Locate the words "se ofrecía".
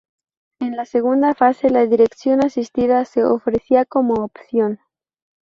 3.05-3.85